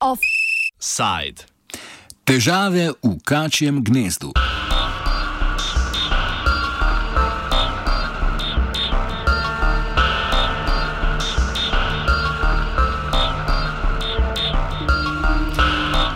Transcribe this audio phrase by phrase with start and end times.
[0.00, 1.44] Offside.
[2.24, 4.32] Težave v kačjem gnezdu.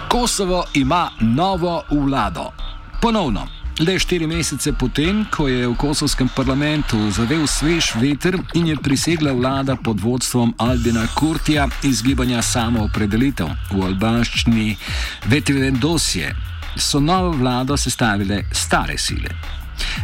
[0.09, 2.51] Kosovo ima novo vlado.
[3.03, 3.60] Ponovno.
[3.81, 9.33] Le štiri mesece potem, ko je v kosovskem parlamentu zavel svež veter in je prisegla
[9.33, 14.77] vlada pod vodstvom Albina Kurtija iz gibanja samoopredelitev v albanščini
[15.33, 16.29] Vetivendosje,
[16.77, 19.33] so novo vlado sestavile stare sile.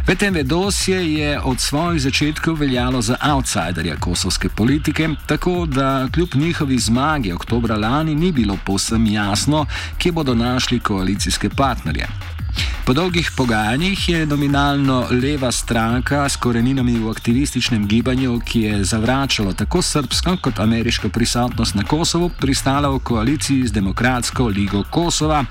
[0.07, 7.31] Vetivendosje je od svojih začetkov veljalo za outsiderja kosovske politike, tako da kljub njihovi zmagi
[7.31, 9.65] oktobra lani ni bilo povsem jasno,
[9.97, 12.36] kje bodo našli koalicijske partnerje.
[12.85, 19.53] Po dolgih pogajanjih je nominalno leva stranka s koreninami v aktivističnem gibanju, ki je zavračalo
[19.53, 25.45] tako srpsko kot ameriško prisotnost na Kosovu, pristala v koaliciji z Demokratsko ligo Kosova,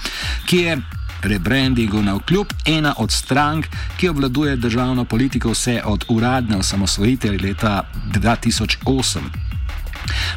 [0.47, 0.79] ki je
[1.23, 7.83] rebrandingu na vkljub ena od strank, ki obvladuje državno politiko vse od uradne osamosvojitve leta
[8.15, 9.46] 2008.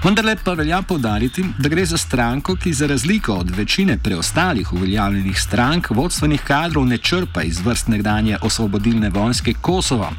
[0.03, 5.41] Vendar pa velja povdariti, da gre za stranko, ki za razliko od večine preostalih uveljavljenih
[5.41, 10.11] strank vodstvenih kadrov ne črpa iz vrst nekdanje osvobodilne vojske Kosova,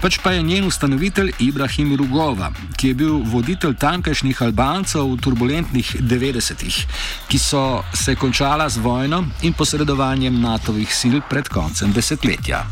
[0.00, 5.96] pač pa je njen ustanovitelj Ibrahim Rugova, ki je bil voditelj tamkajšnjih Albancev v turbulentnih
[6.00, 6.80] 90-ih,
[7.28, 12.64] ki so se končala z vojno in posredovanjem NATO-vih sil pred koncem desetletja.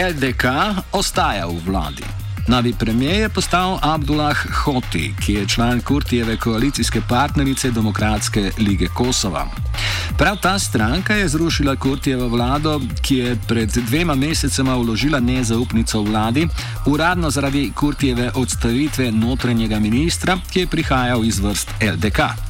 [0.00, 0.44] LDK
[0.92, 2.04] ostaja v vladi.
[2.48, 9.46] Novi premijer je postal Abdullah Hoti, ki je član Kurtijeve koalicijske partnerice Demokratske lige Kosova.
[10.18, 16.48] Prav ta stranka je zrušila Kurtijevo vlado, ki je pred dvema mesecema vložila nezaupnico vladi,
[16.86, 22.49] uradno zaradi Kurtijeve odstavitve notranjega ministra, ki je prihajal iz vrst LDK.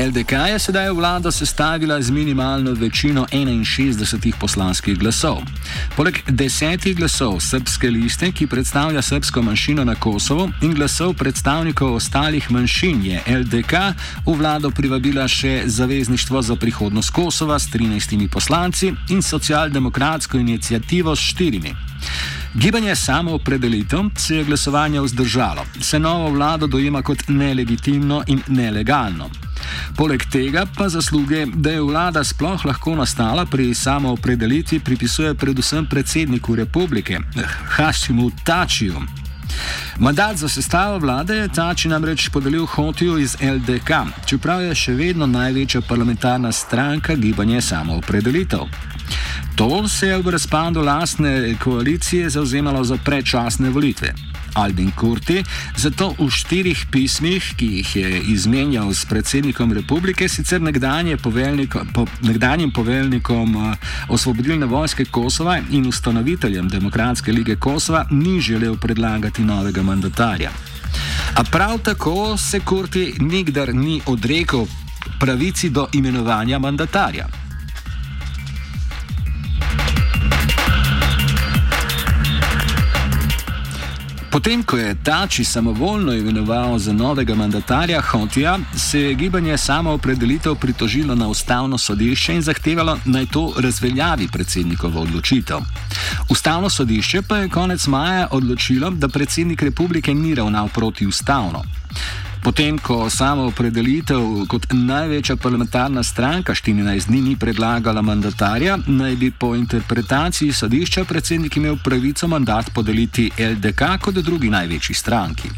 [0.00, 5.42] LDK je sedaj vlado sestavila z minimalno večino 61 poslanskih glasov.
[5.96, 12.50] Poleg desetih glasov srpske liste, ki predstavlja srpsko manjšino na Kosovo, in glasov predstavnikov ostalih
[12.50, 13.72] manjšin, je LDK
[14.26, 21.20] v vlado privabila še Zavezništvo za prihodnost Kosova s 13 poslanci in socialdemokratsko inicijativo s
[21.20, 21.74] štirimi.
[22.54, 29.49] Gibanje samoopredelitev se je glasovanja vzdržalo, se novo vlado dojema kot nelegitimno in nelegalno.
[29.96, 36.54] Poleg tega pa zasluge, da je vlada sploh lahko nastala pri samoopredelitvi, pripisuje predvsem predsedniku
[36.54, 37.18] republike,
[37.76, 39.02] Hašimu Tačiju.
[39.98, 43.90] Mandat za sestavo vlade je Tači namreč podelil Hotiju iz LDK,
[44.26, 48.64] čeprav je še vedno največja parlamentarna stranka gibanje samoopredelitev.
[49.54, 54.14] To se je v razpadu lastne koalicije zauzemalo za predčasne volitve.
[54.54, 55.44] Albin Kurti,
[55.76, 60.60] zato v štirih pismih, ki jih je izmenjal s predsednikom republike, sicer
[61.22, 63.74] poveljnikom, po, nekdanjim poveljnikom uh,
[64.08, 70.50] osvobodilne vojske Kosova in ustanoviteljem Demokratske lige Kosova, ni želel predlagati novega mandatarja.
[71.34, 74.66] A prav tako se Kurti nikdar ni odrekel
[75.20, 77.39] pravici do imenovanja mandatarja.
[84.30, 90.54] Potem, ko je Tači samovoljno imenoval za novega mandatarja Hotija, se je gibanje samo opredelitev
[90.54, 95.58] pritožilo na ustavno sodišče in zahtevalo naj to razveljavi predsednikovo odločitev.
[96.28, 101.64] Ustavno sodišče pa je konec maja odločilo, da predsednik republike ni ravnal protiustavno.
[102.50, 109.28] Potem, ko samo opredelitev kot največja parlamentarna stranka 14 dni ni predlagala mandatarja, naj bi
[109.30, 115.52] po interpretaciji sodišča predsednik imel pravico mandat podeliti LDK kot drugi največji stranki.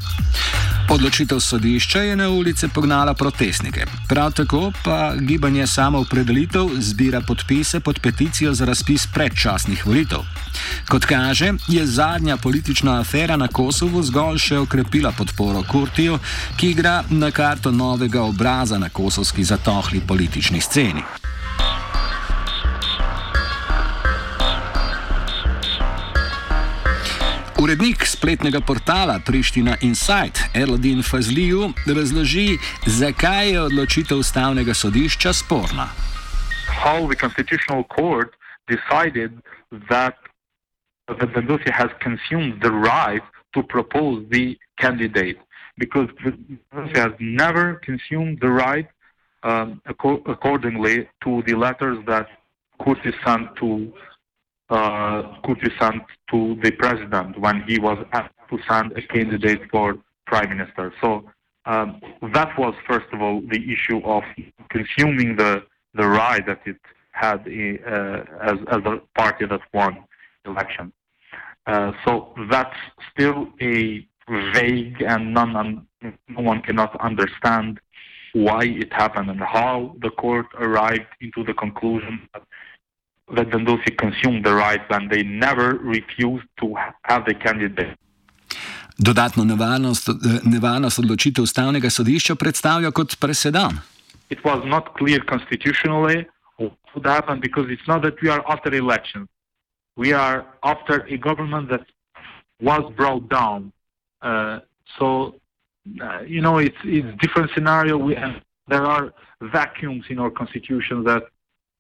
[0.93, 3.87] Odločitev sodišča je na ulice pognala protestnike.
[4.09, 10.21] Prav tako pa gibanje samo opredelitev zbira podpise pod peticijo za razpis predčasnih volitev.
[10.89, 16.19] Kot kaže, je zadnja politična afera na Kosovu zgolj še okrepila podporo Kurtiju,
[16.57, 21.03] ki igra na karto novega obraza na kosovski zatohli politični sceni.
[27.59, 35.87] Urednik spletnega portala Priština Insight, Erladin Fazliju, razloži, zakaj je odločitev ustavnega sodišča sporna.
[36.83, 38.35] How the constitutional court
[38.67, 39.31] decided
[39.89, 40.15] that
[41.07, 43.23] that the Dosi has consumed the right
[43.55, 45.39] to propose the candidate
[45.79, 48.89] because Presidency has never consumed the right
[49.43, 52.27] um, ac- accordingly to the letters that
[52.81, 53.93] Kurti sent to
[54.71, 55.23] uh,
[55.79, 60.93] sent to the president when he was asked to send a candidate for prime minister.
[61.01, 61.31] So
[61.67, 62.01] um,
[62.33, 64.23] that was first of all the issue of
[64.71, 65.65] consuming the
[65.95, 66.79] the right that it
[67.13, 70.05] had uh, as as a party that won
[70.47, 70.93] election.
[71.67, 72.75] Uh, so that's
[73.13, 75.87] still a vague and none,
[76.29, 77.81] no one cannot understand
[78.33, 82.43] why it happened and how the court arrived into the conclusion that,
[83.37, 86.75] that Dandosi consumed the rights and they never refused to
[87.05, 87.97] have the candidate.
[88.99, 90.09] Dodatno nevarnost,
[90.45, 93.81] nevarnost odločitev ustavnega sodišča predstavlja kot presedan.
[94.31, 96.27] It was not clear constitutionally
[96.57, 99.29] what would happen because it's not that we are after elections.
[99.97, 101.85] We are after a government that
[102.61, 103.73] was brought down.
[104.23, 104.61] Uh,
[104.99, 105.35] so
[106.01, 107.97] uh, you know, it's it's different scenario.
[107.97, 111.25] We have, there are vacuums in our constitution that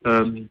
[0.05, 0.51] um,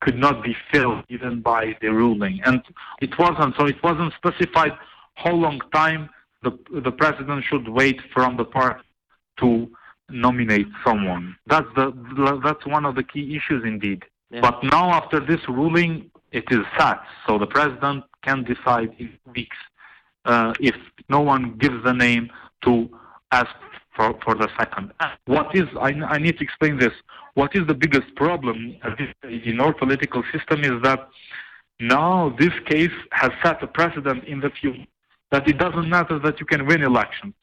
[0.00, 2.62] could not be filled even by the ruling, and
[3.00, 3.54] it wasn't.
[3.56, 4.72] So it wasn't specified
[5.14, 6.10] how long time
[6.42, 8.82] the the president should wait from the part
[9.40, 9.70] to
[10.10, 11.36] nominate someone.
[11.46, 11.92] That's the
[12.44, 14.04] that's one of the key issues indeed.
[14.30, 14.42] Yeah.
[14.42, 17.00] But now after this ruling, it is set.
[17.26, 19.56] So the president can decide in weeks
[20.28, 20.76] uh, if
[21.08, 22.30] no one gives the name
[22.64, 22.88] to
[23.32, 23.50] ask
[23.96, 24.92] for, for the second.
[25.26, 26.92] What is, I, I need to explain this,
[27.34, 28.76] what is the biggest problem
[29.24, 31.08] in our political system is that
[31.80, 34.78] now this case has set a precedent in the field
[35.30, 37.34] that it doesn't matter that you can win elections.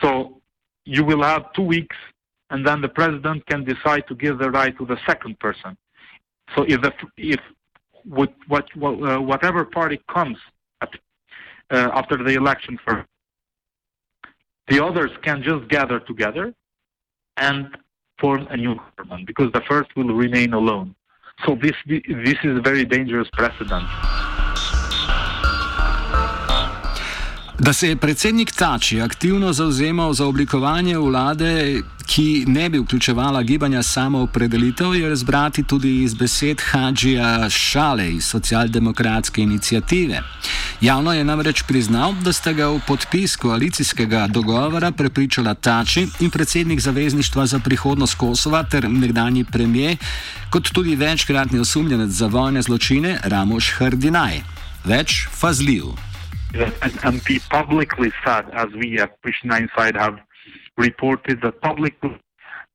[0.00, 0.40] So
[0.84, 1.96] you will have two weeks
[2.50, 5.76] and then the president can decide to give the right to the second person.
[6.56, 7.40] So if the, if
[8.04, 10.38] what, what, uh, whatever party comes
[11.70, 13.08] uh, after the election first.
[14.68, 16.54] The others can just gather together
[17.36, 17.76] and
[18.20, 20.94] form a new government because the first will remain alone.
[21.46, 23.84] So this this is a very dangerous precedent.
[27.58, 33.82] Da se je predsednik Tači aktivno zauzemal za oblikovanje vlade, ki ne bi vključevala gibanja
[33.82, 40.22] samoopredelitev, je razbrati tudi iz besed Hadžija Šale iz socialdemokratske inicijative.
[40.80, 46.80] Javno je namreč priznal, da sta ga v podpis koalicijskega dogovora prepričala Tači in predsednik
[46.80, 49.96] Zavezništva za prihodnost Kosova ter nekdani premijer,
[50.50, 54.42] kot tudi večkratni osumljenec za vojne zločine Ramoš Hrdinaj.
[54.84, 56.07] Več fazljiv.
[56.54, 60.18] And, and be publicly said, as we at Pristina Inside have
[60.76, 62.18] reported, that publicly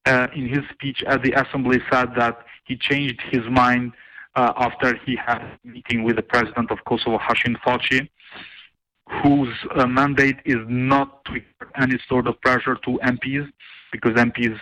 [0.05, 3.93] uh, in his speech at the assembly said that he changed his mind
[4.35, 8.09] uh, after he had a meeting with the president of Kosovo, Hashim Thaci,
[9.21, 13.47] whose uh, mandate is not to exert any sort of pressure to MPs,
[13.91, 14.57] because MPs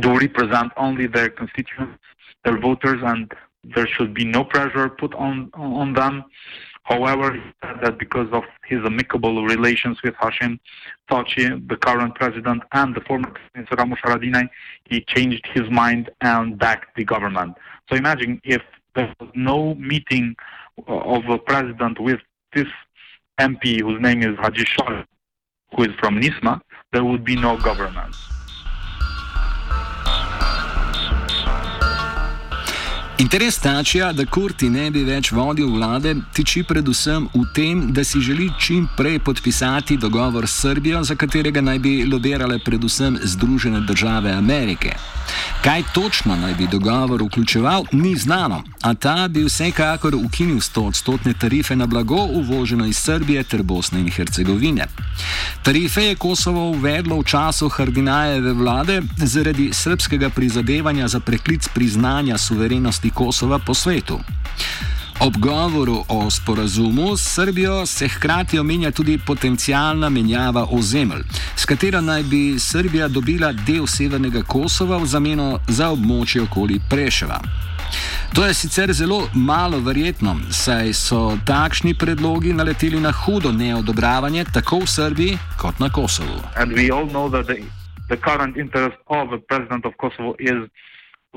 [0.00, 1.98] do represent only their constituents,
[2.44, 3.32] their voters, and
[3.74, 6.24] there should be no pressure put on on them.
[6.88, 10.58] However, he said that because of his amicable relations with Hashim
[11.10, 14.48] Thaci, the current president, and the former Minister Ramush Haradinaj,
[14.84, 17.56] he changed his mind and backed the government.
[17.90, 18.62] So imagine if
[18.94, 20.34] there was no meeting
[20.88, 22.20] uh, of the president with
[22.54, 22.68] this
[23.38, 25.04] MP, whose name is Haji Shah,
[25.76, 26.62] who is from Nisma,
[26.94, 28.16] there would be no government.
[33.18, 38.20] Interes Tačija, da Kurti ne bi več vodil vlade, tiči predvsem v tem, da si
[38.22, 44.30] želi čim prej podpisati dogovor s Srbijo, za katerega naj bi lobirale predvsem Združene države
[44.32, 44.94] Amerike.
[45.64, 51.76] Kaj točno naj bi dogovor vključeval, ni znano, a ta bi vsekakor ukinil 100-odstotne tarife
[51.76, 54.86] na blago uvoženo iz Srbije ter Bosne in Hercegovine.
[55.62, 63.07] Tarife je Kosovo uvedlo v času Hardinajeve vlade zaradi srpskega prizadevanja za preklic priznanja suverenosti
[63.10, 64.18] Kosova po svetu.
[65.20, 71.22] Ob govoru o sporazumu s Srbijo se hkrati omenja tudi potencijalna menjava ozemelj,
[71.56, 77.40] s katero naj bi Srbija dobila del severnega Kosova v zameno za območje okoli Preševa.
[78.34, 84.78] To je sicer zelo malo verjetno, saj so takšni predlogi naleteli na hudo neodobravanje tako
[84.78, 86.38] v Srbiji kot na Kosovu.
[86.62, 88.92] In vsi vemo, da je trenutni interes
[89.48, 90.32] predsednika Kosova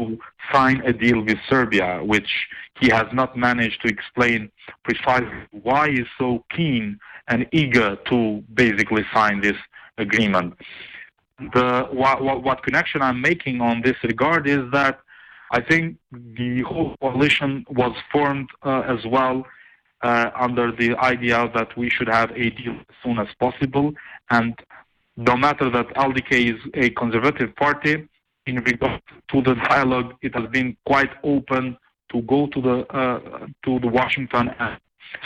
[0.01, 0.17] to
[0.51, 2.47] sign a deal with Serbia, which
[2.79, 4.51] he has not managed to explain
[4.83, 9.57] precisely why he's so keen and eager to basically sign this
[9.97, 10.53] agreement.
[11.53, 14.99] The what, what, what connection I'm making on this regard is that
[15.51, 19.45] I think the whole coalition was formed uh, as well
[20.01, 23.93] uh, under the idea that we should have a deal as soon as possible.
[24.29, 24.57] And
[25.17, 28.07] no matter that LDK is a conservative party,
[28.45, 31.77] in regard to the dialogue, it has been quite open
[32.11, 34.77] to go to the uh, to the Washington and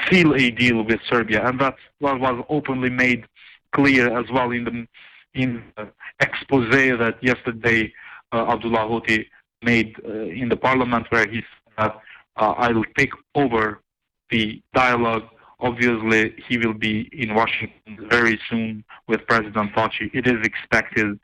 [0.10, 3.26] seal a deal with Serbia, and that was openly made
[3.72, 4.88] clear as well in the
[5.34, 7.92] in the expose that yesterday
[8.32, 9.28] uh, Abdullah Hoti
[9.62, 11.44] made uh, in the parliament, where he
[11.78, 11.92] said,
[12.38, 13.82] uh, "I will take over
[14.30, 15.24] the dialogue."
[15.60, 20.12] Obviously, he will be in Washington very soon with President Taci.
[20.14, 21.18] It is expected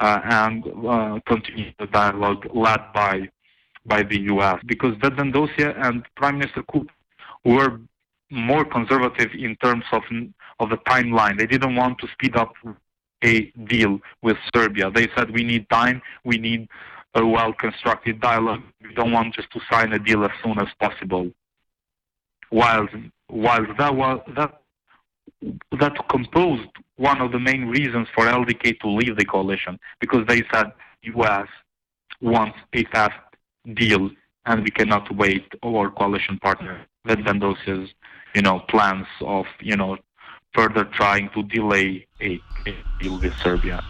[0.00, 3.28] and uh, continue the dialogue led by
[3.86, 4.58] by the U.S.
[4.66, 6.86] because Vedvendosya and Prime Minister Kuk
[7.44, 7.80] were
[8.30, 10.02] more conservative in terms of
[10.58, 11.38] of the timeline.
[11.38, 12.52] They didn't want to speed up
[13.22, 14.90] a deal with Serbia.
[14.90, 16.68] They said we need time, we need
[17.14, 18.62] a well-constructed dialogue.
[18.82, 21.30] We don't want just to sign a deal as soon as possible.
[22.50, 22.88] While
[23.28, 24.59] while that was that
[25.78, 30.42] that composed one of the main reasons for LDK to leave the coalition because they
[30.52, 30.72] said
[31.02, 31.48] U.S.
[32.20, 33.18] wants a fast
[33.74, 34.10] deal
[34.46, 37.90] and we cannot wait our coalition partner Vedvendosya's
[38.34, 39.96] you know plans of you know
[40.54, 43.80] further trying to delay a, a deal with Serbia.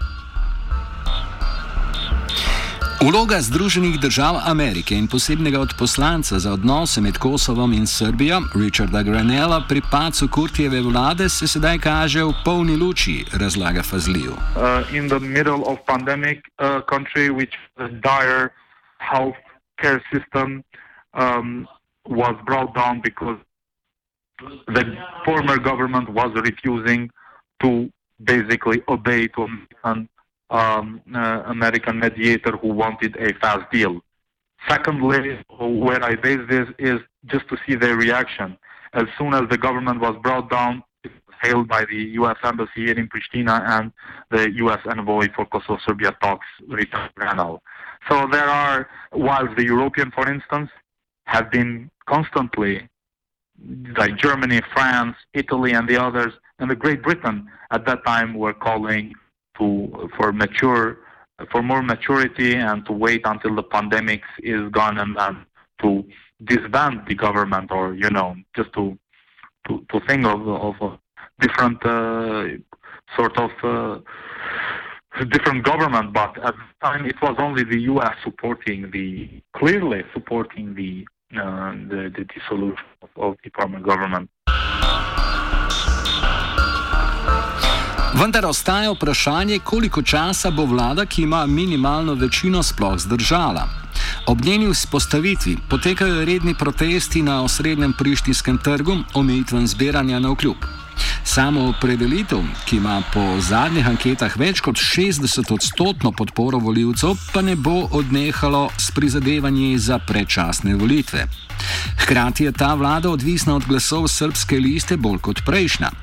[3.01, 9.63] Vloga Združenih držav Amerike in posebnega odposlanca za odnose med Kosovom in Srbijo, Richarda Granella,
[9.69, 14.33] pri pacu Kurtijeve vlade se sedaj kaže v polni luči, razlaga Fazliju.
[14.33, 18.53] Uh, in the middle of pandemic uh, country, which the dire
[18.99, 19.41] health
[19.83, 20.63] care system
[21.15, 21.67] um,
[22.05, 23.39] was brought down because
[24.77, 24.85] the
[25.25, 27.11] former government was refusing
[27.63, 27.89] to
[28.25, 29.49] basically obey to
[29.85, 30.09] an
[30.51, 34.01] um, uh, American mediator who wanted a fast deal.
[34.69, 38.59] Secondly, where I base this is just to see their reaction.
[38.93, 42.37] As soon as the government was brought down, it was hailed by the U.S.
[42.43, 43.93] Embassy here in Pristina and
[44.31, 44.81] the U.S.
[44.87, 47.61] envoy for Kosovo-Serbia talks, Richard Granell.
[48.09, 50.71] So there are, while the European, for instance,
[51.25, 52.89] have been constantly,
[53.97, 58.53] like Germany, France, Italy, and the others, and the Great Britain at that time were
[58.53, 59.15] calling
[59.61, 60.99] to for mature
[61.51, 65.47] for more maturity and to wait until the pandemic is gone and then
[65.81, 66.05] to
[66.45, 68.99] disband the government or you know just to
[69.67, 70.99] to, to think of of a
[71.41, 72.45] different uh,
[73.17, 73.99] sort of uh,
[75.27, 76.13] different government.
[76.13, 81.07] But at the time it was only the US supporting the clearly supporting the
[81.39, 84.29] uh, the, the dissolution of, of the permanent government
[88.15, 93.69] Vendar ostaja vprašanje, koliko časa bo vlada, ki ima minimalno večino, sploh zdržala.
[94.27, 100.80] Ob njeni vzpostavitvi potekajo redni protesti na osrednjem prištinskem trgu, omejitven zbiranja na vkljub.
[101.31, 107.55] Samo opredelitev, ki ima po zadnjih anketah več kot 60 odstotno podporo voljivcev, pa ne
[107.55, 111.29] bo odnehalo s prizadevanji za predčasne volitve.
[112.03, 115.95] Hkrati je ta vlada odvisna od glasov srpske liste bolj kot prejšnja.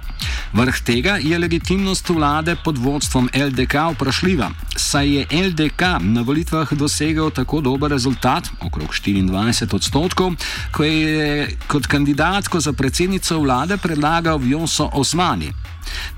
[0.54, 7.30] Vrh tega je legitimnost vlade pod vodstvom LDK vprašljiva, saj je LDK na volitvah dosegel
[7.32, 10.34] tako dober rezultat, okrog 24 odstotkov,
[10.72, 15.50] ko je kot kandidatko za predsednico vlade predlagal Vjoso Osmani.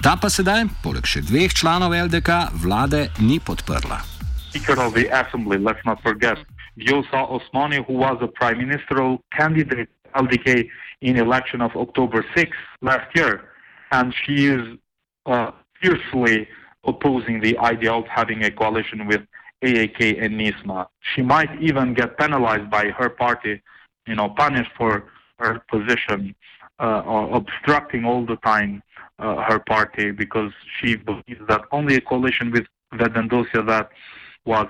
[0.03, 4.03] Ta pa sedaj, poleg še dveh članov LDK, vlade ni podprla.
[4.51, 6.37] Speaker of the Assembly, let's not forget,
[6.75, 10.67] Vjosa Osmani, who was a prime ministerial candidate LDK
[11.01, 12.51] in election of October 6
[12.81, 13.49] last year.
[13.91, 14.77] and she is
[15.25, 15.51] uh,
[15.81, 16.47] fiercely
[16.83, 19.21] opposing the idea of having a coalition with
[19.63, 20.87] AAK and NISMA.
[21.15, 23.61] She might even get penalized by her party,
[24.07, 25.05] you know, punished for
[25.39, 26.35] her position
[26.79, 28.81] uh, or obstructing all the time
[29.19, 33.89] uh, her party because she believes that only a coalition with Vedendosya that
[34.45, 34.67] was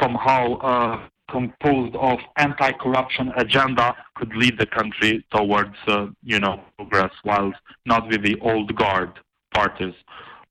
[0.00, 7.10] somehow uh, composed of anti-corruption agenda could lead the country towards, uh, you know, progress,
[7.24, 9.10] whilst not with the old guard
[9.52, 9.94] parties.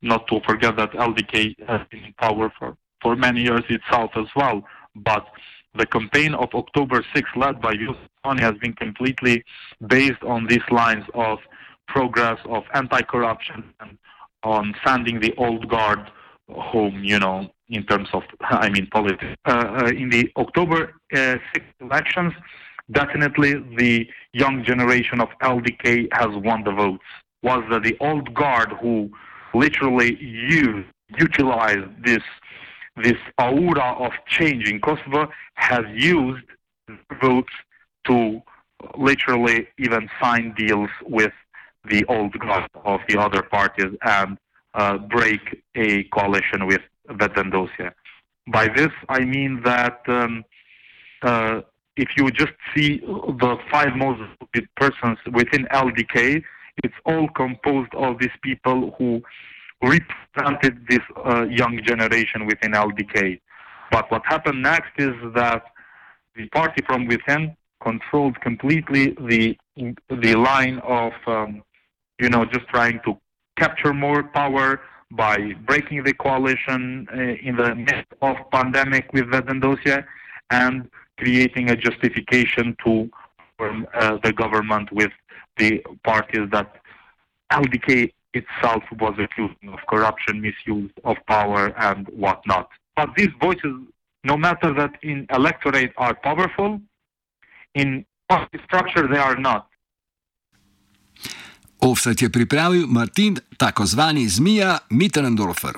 [0.02, 4.28] Not to forget that LDK has been in power for, for many years itself as
[4.36, 4.64] well,
[4.96, 5.26] but
[5.78, 9.44] the campaign of October 6, led by Yusufani, has been completely
[9.88, 11.40] based on these lines of
[11.88, 13.98] progress, of anti-corruption, and
[14.44, 16.00] on sending the old guard
[16.50, 19.26] home, you know, in terms of, I mean, politics.
[19.46, 22.34] Uh, uh, in the October uh, 6 elections,
[22.92, 27.04] definitely the young generation of LDK has won the votes.
[27.42, 29.10] Was that the old guard who
[29.54, 30.88] literally used,
[31.18, 32.24] utilized this
[33.04, 36.46] this aura of change in Kosovo has used
[37.22, 37.52] votes
[38.08, 38.42] to
[38.98, 41.34] literally even sign deals with
[41.90, 44.38] the old guard of the other parties and
[44.74, 47.92] uh, break a coalition with Vetendosya.
[48.48, 50.44] By this, I mean that um,
[51.22, 51.62] uh,
[51.98, 56.44] if you just see the five most voted persons within LDK,
[56.84, 59.22] it's all composed of these people who
[59.82, 63.40] represented this uh, young generation within LDK.
[63.92, 65.64] But what happened next is that
[66.36, 69.58] the party from within controlled completely the
[70.10, 71.64] the line of um,
[72.20, 73.18] you know just trying to
[73.58, 74.82] capture more power
[75.12, 80.06] by breaking the coalition uh, in the midst of pandemic with Vedendosya
[80.50, 83.10] and creating a justification to
[83.58, 85.12] form uh, the government with
[85.58, 86.76] the parties that
[87.52, 92.70] LDK itself was accusing of corruption, misuse of power, and whatnot.
[92.96, 93.76] But these voices,
[94.24, 96.82] no matter that in electorate are powerful,
[97.74, 99.70] in party structure they are not.
[101.80, 105.74] Offset je pripravil Martin, tako zvani Zmija Mitterndorfer.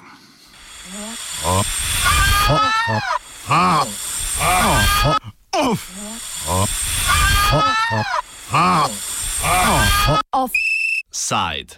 [10.32, 11.78] Offside.